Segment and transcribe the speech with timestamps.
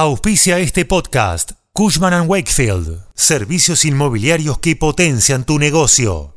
[0.00, 6.36] Auspicia este podcast Cushman⁇ Wakefield, servicios inmobiliarios que potencian tu negocio.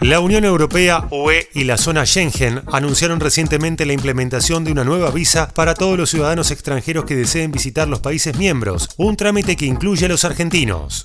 [0.00, 5.12] La Unión Europea, UE y la zona Schengen anunciaron recientemente la implementación de una nueva
[5.12, 9.66] visa para todos los ciudadanos extranjeros que deseen visitar los países miembros, un trámite que
[9.66, 11.04] incluye a los argentinos.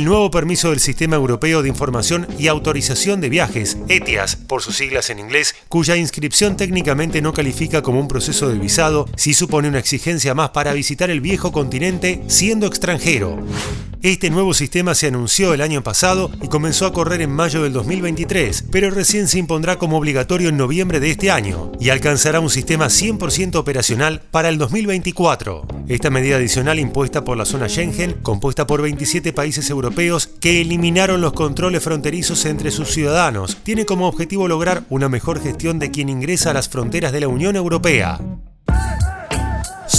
[0.00, 4.78] El nuevo permiso del Sistema Europeo de Información y Autorización de Viajes, ETIAS por sus
[4.78, 9.68] siglas en inglés, cuya inscripción técnicamente no califica como un proceso de visado, sí supone
[9.68, 13.44] una exigencia más para visitar el viejo continente siendo extranjero.
[14.02, 17.74] Este nuevo sistema se anunció el año pasado y comenzó a correr en mayo del
[17.74, 22.48] 2023, pero recién se impondrá como obligatorio en noviembre de este año y alcanzará un
[22.48, 25.66] sistema 100% operacional para el 2024.
[25.86, 31.20] Esta medida adicional impuesta por la zona Schengen, compuesta por 27 países europeos que eliminaron
[31.20, 36.08] los controles fronterizos entre sus ciudadanos, tiene como objetivo lograr una mejor gestión de quien
[36.08, 38.18] ingresa a las fronteras de la Unión Europea.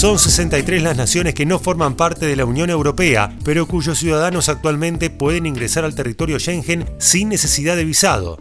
[0.02, 4.50] Son 63 las naciones que no forman parte de la Unión Europea, pero cuyos ciudadanos
[4.50, 8.40] actualmente pueden ingresar al territorio Schengen sin necesidad de visado.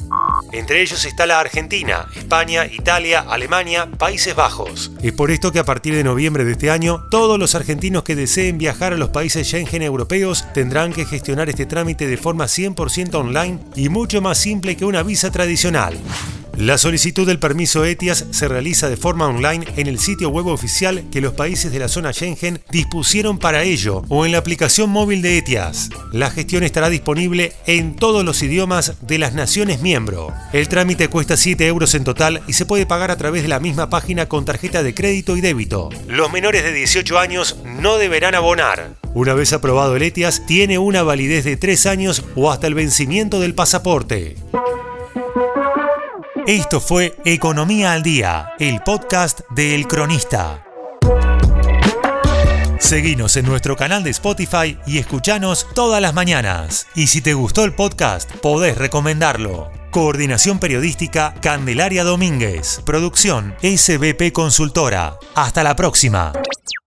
[0.52, 4.90] Entre ellos está la Argentina, España, Italia, Alemania, Países Bajos.
[5.02, 8.16] Es por esto que a partir de noviembre de este año, todos los argentinos que
[8.16, 13.14] deseen viajar a los países Schengen europeos tendrán que gestionar este trámite de forma 100%
[13.16, 15.98] online y mucho más simple que una visa tradicional.
[16.60, 21.04] La solicitud del permiso ETIAS se realiza de forma online en el sitio web oficial
[21.10, 25.22] que los países de la zona Schengen dispusieron para ello o en la aplicación móvil
[25.22, 25.88] de ETIAS.
[26.12, 30.34] La gestión estará disponible en todos los idiomas de las naciones miembro.
[30.52, 33.58] El trámite cuesta 7 euros en total y se puede pagar a través de la
[33.58, 35.88] misma página con tarjeta de crédito y débito.
[36.08, 38.96] Los menores de 18 años no deberán abonar.
[39.14, 43.40] Una vez aprobado el ETIAS, tiene una validez de 3 años o hasta el vencimiento
[43.40, 44.36] del pasaporte.
[46.50, 50.64] Esto fue Economía al Día, el podcast de El Cronista.
[52.80, 56.88] Seguinos en nuestro canal de Spotify y escuchanos todas las mañanas.
[56.96, 59.70] Y si te gustó el podcast, podés recomendarlo.
[59.92, 62.80] Coordinación Periodística Candelaria Domínguez.
[62.84, 65.20] Producción SBP Consultora.
[65.36, 66.32] Hasta la próxima.